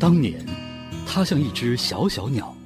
[0.00, 0.42] 当年，
[1.06, 2.56] 他像一只小小鸟，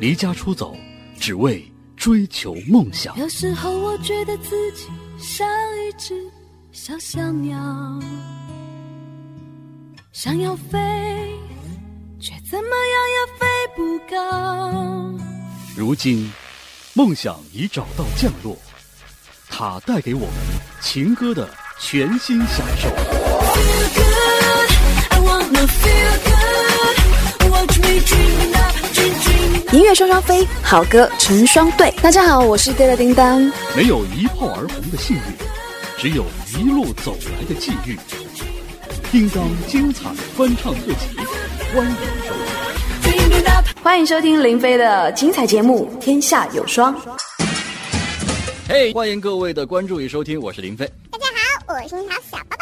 [0.00, 0.74] 离家出走，
[1.20, 3.14] 只为追求梦想。
[3.18, 4.86] 有时候我觉得自己
[5.18, 5.46] 像
[5.76, 6.14] 一只
[6.72, 7.60] 小小鸟，
[10.10, 10.78] 想要飞，
[12.18, 13.46] 却怎么样也飞
[13.76, 15.14] 不高。
[15.76, 16.32] 如今，
[16.94, 18.56] 梦想已找到降落，
[19.50, 20.30] 它带给我们
[20.80, 21.46] 情歌的
[21.78, 22.88] 全新享受。
[22.88, 24.70] Feel good,
[25.10, 26.33] I wanna feel good.
[29.72, 31.90] 音乐双双飞，好歌成双对。
[32.00, 33.40] 大家好，我是对了叮当。
[33.76, 35.22] 没有一炮而红的幸运，
[35.98, 36.24] 只有
[36.56, 37.98] 一路走来的际遇。
[39.10, 41.16] 叮当精彩翻唱特辑，
[41.74, 42.34] 欢迎收
[43.20, 43.82] 听。
[43.82, 46.94] 欢迎收听林飞的精彩节目《天下有双》。
[48.68, 50.88] 嘿欢迎各位的关注与收听，我是林飞。
[51.10, 51.26] 大家
[51.66, 52.53] 好，我是樱桃小。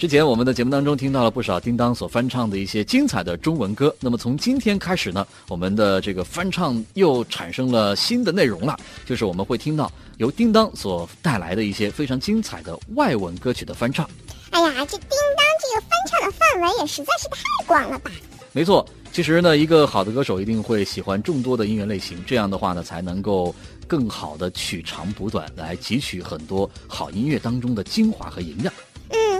[0.00, 3.94] 之前我们的节目当中听到了不少叮当所翻唱的一些精彩的中文歌。
[4.00, 14.08] 那么从今天开始呢，我们的这个翻唱又产生了新的内容了，就是我们会听到由叮当所带来的一些非常精彩的外文歌曲的翻唱。
[14.52, 18.10] 哎呀，这叮当这个翻唱的范围也实在是太广了吧？
[18.52, 23.54] 没错，其实呢，一个好的歌手一定会喜欢众多的音乐类型，这样的话呢，才能够
[23.86, 28.72] 更好的取长补短，来汲取很多好音乐当中的精华和营养。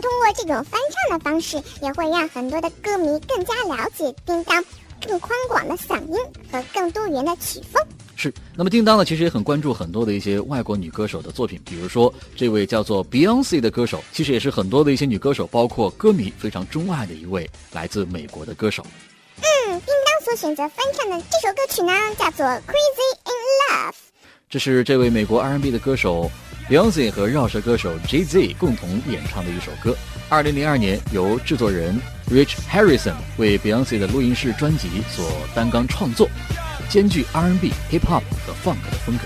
[0.01, 4.65] 嗯，通过这种翻唱的方式，也会让很多的歌迷更加了解叮当
[5.07, 6.17] 更宽广的嗓音
[6.51, 7.83] 和更多元的曲风。
[8.17, 18.85] 是，那么叮当呢，其实也很关注很多的一些外国女歌手的作品，比如说这位叫做 Beyonce 的歌手，其实也是很多的一些女歌手，包括歌迷非常钟爱的一位来自美国的歌手。
[19.37, 23.93] 嗯，叮当所选择翻唱的这首歌曲呢，叫做《Crazy in Love》。
[24.49, 26.31] 这是这位美国 R&B 的歌手
[26.71, 29.93] Beyonce 和饶舌歌手 Jay Z 共同演唱的一首歌。
[30.29, 36.31] 二零零二年由制作人 Rich Harrison 为 Beyonce 的录音室专辑所担纲创作，
[36.89, 39.25] 兼具 R&B、Hip Hop 和 Funk 的风格。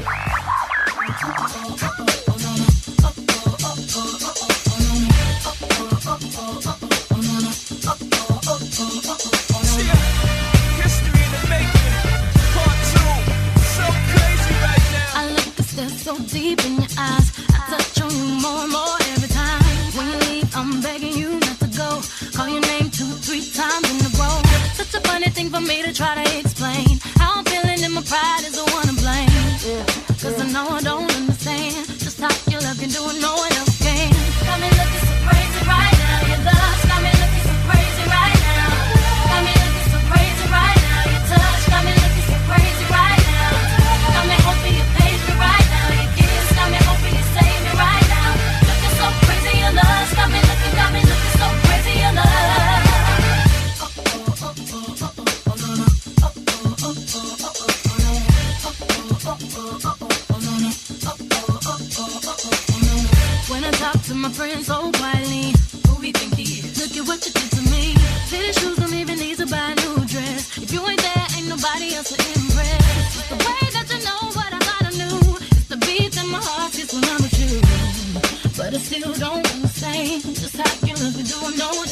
[78.99, 81.83] you don't say just how you look, do I know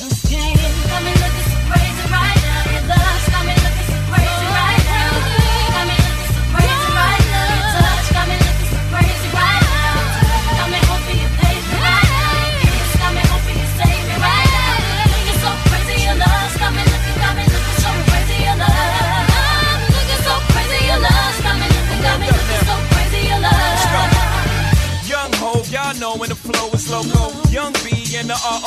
[0.89, 3.32] Come and look looking so crazy right now, you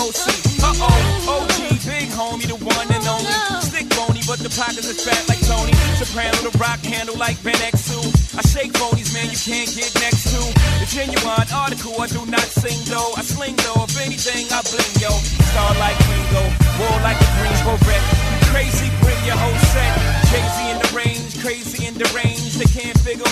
[0.06, 0.30] ROC.
[0.62, 3.34] Uh oh, OG, big homie, the one and only.
[3.66, 5.74] Stick bony, but the pockets is fat like Tony.
[5.98, 8.38] Soprano, the rock handle like Ben X2.
[8.38, 10.42] I shake bonies, man, you can't get next to.
[10.78, 13.18] The genuine article, I do not sing though.
[13.18, 15.10] I sling though, if anything, I bling yo.
[15.50, 15.98] Star like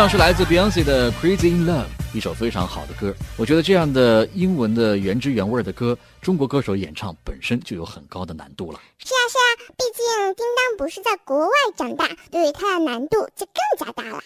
[0.00, 3.14] 上是来自 Beyonce 的《Crazy in Love》，一首非常好的歌。
[3.36, 8.80] 我觉得这样的英文的原汁原味的歌，中国歌手演唱本身就有很高的难度了。
[9.04, 14.22] 是啊是啊，毕竟叮当不是在国外长大，对于它的难度就更加大了。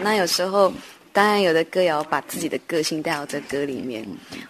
[0.00, 0.72] 那有时候，
[1.12, 4.02] 当然有的歌谣把自己的个性带到这歌里面。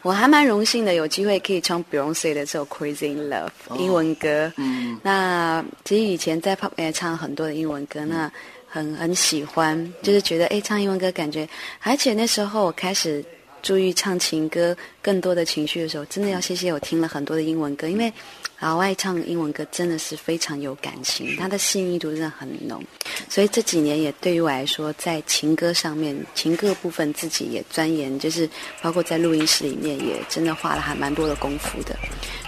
[0.02, 4.52] 我还蛮荣幸的，有机会可以唱 Beyonce 的这首《Crazy in Love》英文歌。
[4.58, 8.30] 嗯，那其实以前在 Pop 也唱很多的英文歌，那
[8.66, 11.48] 很很喜欢，就是觉得哎，唱英文歌感觉，
[11.80, 13.24] 而且那时候我开始
[13.62, 18.12] 注意唱情歌，更多的情绪的时候，真的要谢谢我听了很多的英文歌，因为。
[18.58, 22.82] 老外唱英文歌真的是非常有感情，他的细腻度真的很浓，
[23.28, 28.48] 所以这几年也对于我来说，在情歌上面，情歌部分自己也钻研，就是
[28.80, 31.94] 包括在录音室里面也真的花了还蛮多的功夫的。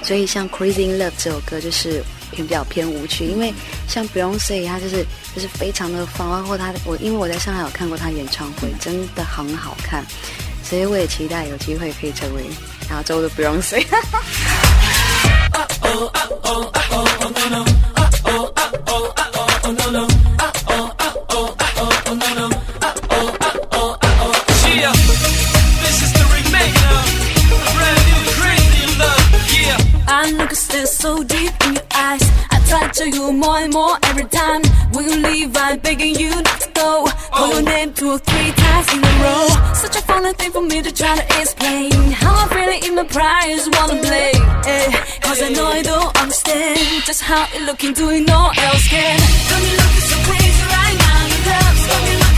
[0.03, 3.53] 所以像《Crazy in Love》这首歌就是偏比较偏舞曲，因为
[3.87, 5.05] 像 Beyonce 他就是
[5.35, 10.05] 就是非常的放，包括他的我因为我在上海有看过他演唱会，真的很好看，
[10.63, 12.43] 所以我也期待有机会可以成为
[12.91, 13.85] 亚洲的 Beyonce。
[35.99, 37.07] Begging you not to go.
[37.33, 39.49] Call your name two or three times in a row.
[39.75, 41.91] Such a funny thing for me to try to explain.
[42.13, 44.33] How I'm feeling in my pride, just wanna play.
[44.67, 49.19] Eh, Cause I know I don't understand just how it looking, doing no else can.
[49.51, 51.21] Got me looking so crazy right now.
[51.33, 52.38] Your love's got me looking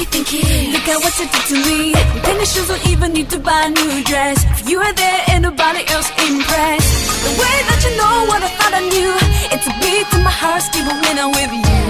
[0.00, 0.72] you think he is?
[0.72, 1.92] Look at what you did to me.
[2.24, 4.38] Tennis shoes don't even need to buy a new dress.
[4.60, 6.90] If you are there, ain't nobody else impressed.
[7.26, 9.12] The way that you know what I thought I knew,
[9.52, 11.84] it's a beat to my heart, skip when I'm with you.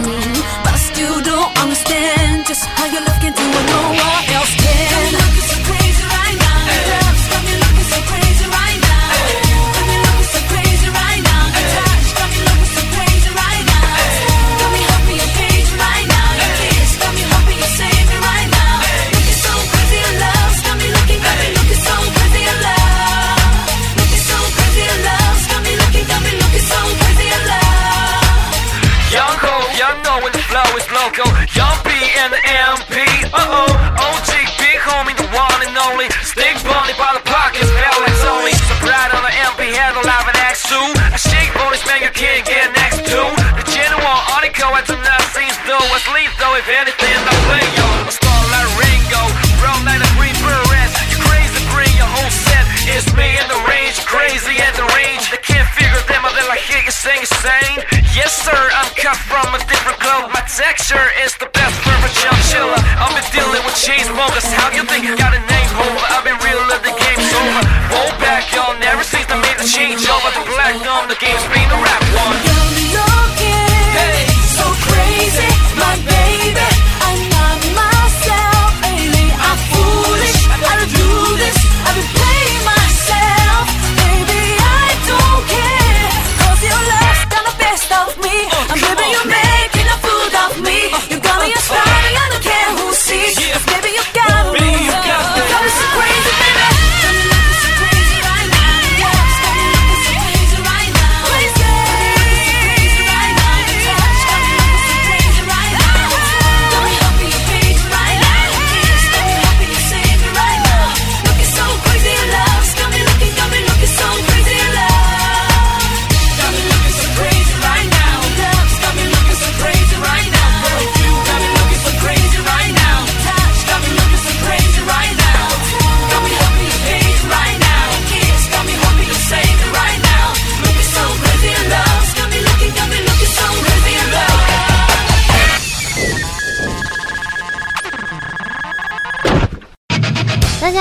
[0.67, 5.70] But I still don't understand just how you look into what no one else can.
[29.81, 31.25] Young know when the flow is loco.
[31.57, 32.43] Young B and the
[32.77, 33.01] MP.
[33.33, 34.29] Uh oh, OG,
[34.61, 36.05] big homie, the one and only.
[36.21, 38.53] Stick bunny by the pockets, felt like Tony.
[38.69, 40.93] Surprise on the MP, had a live and act soon.
[40.93, 43.21] A shake bonus, man, you can't get next to.
[43.57, 45.81] The genuine article, I do not seem though.
[45.89, 46.90] What's lethal, if anything,
[59.11, 60.31] From a different cloth.
[60.31, 62.79] My texture is the best for a chinchilla.
[62.95, 64.47] I've been dealing with chain smokers.
[64.55, 65.99] How you think I got a name over?
[66.15, 67.63] I've been real, the game's over.
[67.91, 69.03] Roll back, y'all never
[69.39, 70.31] made the change over.
[70.35, 71.70] The black on the game's been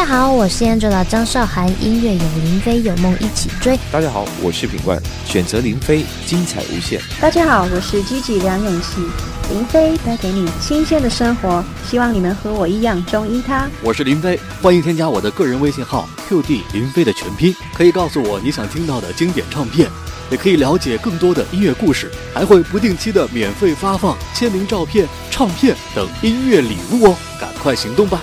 [0.10, 3.80] 好，我是 Angela 张韶涵，音乐有林飞，有梦一起追。
[3.92, 7.00] 大家好，我是品冠，选择林飞，精彩无限。
[7.22, 9.02] 大家好，我是 Gigi 梁咏琪，
[9.52, 13.70] 林飞带给你新鲜的生活，希望你能和我一样中意它。
[13.84, 19.88] 我是林飞，欢迎添加我的个人微信号 QD 林飞的全拼，可以告诉我你想听到的经典唱片，
[20.32, 28.20] 也可以了解更多的音乐故事，还会不定期的免费发放签名照片、唱片等音乐礼物哦，赶快行动吧！